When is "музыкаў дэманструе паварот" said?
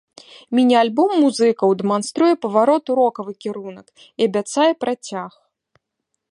1.23-2.85